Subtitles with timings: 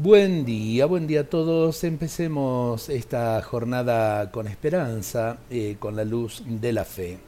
[0.00, 1.82] Buen día, buen día a todos.
[1.82, 7.18] Empecemos esta jornada con esperanza, eh, con la luz de la fe.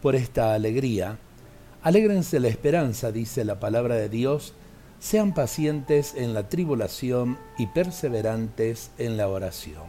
[0.00, 1.18] Por esta alegría,
[1.82, 4.54] alégrense la esperanza, dice la palabra de Dios,
[4.98, 9.84] sean pacientes en la tribulación y perseverantes en la oración.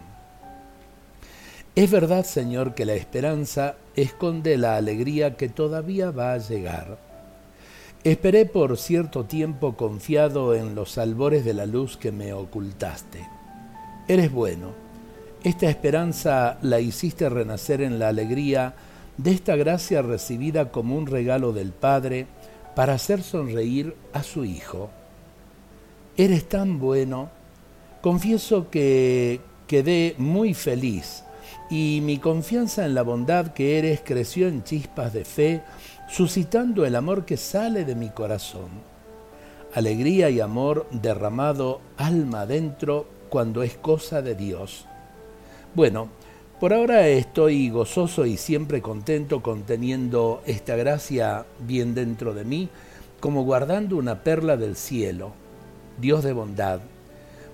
[1.74, 7.09] Es verdad, Señor, que la esperanza esconde la alegría que todavía va a llegar
[8.06, 13.28] Esperé por cierto tiempo confiado en los albores de la luz que me ocultaste.
[14.08, 14.72] Eres bueno.
[15.44, 18.74] Esta esperanza la hiciste renacer en la alegría
[19.18, 22.28] de esta gracia recibida como un regalo del Padre
[22.74, 24.90] para hacer sonreír a su Hijo.
[26.16, 27.30] Eres tan bueno.
[28.02, 31.24] Confieso que quedé muy feliz
[31.70, 35.62] y mi confianza en la bondad que eres creció en chispas de fe
[36.10, 38.70] suscitando el amor que sale de mi corazón.
[39.74, 44.86] Alegría y amor derramado alma adentro cuando es cosa de Dios.
[45.76, 46.10] Bueno,
[46.60, 52.70] por ahora estoy gozoso y siempre contento conteniendo esta gracia bien dentro de mí,
[53.20, 55.32] como guardando una perla del cielo.
[56.02, 56.80] Dios de bondad,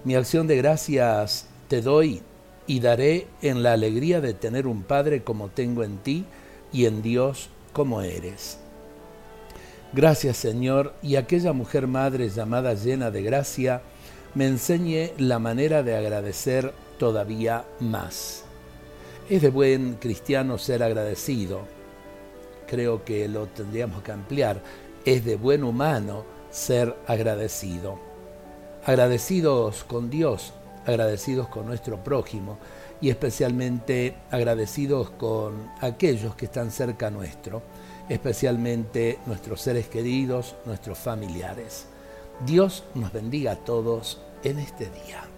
[0.05, 2.21] mi acción de gracias te doy
[2.67, 6.25] y daré en la alegría de tener un Padre como tengo en ti
[6.71, 8.57] y en Dios como eres.
[9.91, 13.81] Gracias Señor, y aquella mujer madre llamada llena de gracia,
[14.33, 18.45] me enseñe la manera de agradecer todavía más.
[19.29, 21.67] Es de buen cristiano ser agradecido.
[22.65, 24.61] Creo que lo tendríamos que ampliar.
[25.03, 27.99] Es de buen humano ser agradecido.
[28.85, 30.53] Agradecidos con Dios,
[30.86, 32.58] agradecidos con nuestro prójimo
[33.02, 37.61] y especialmente agradecidos con aquellos que están cerca nuestro,
[38.09, 41.88] especialmente nuestros seres queridos, nuestros familiares.
[42.45, 45.34] Dios nos bendiga a todos en este día.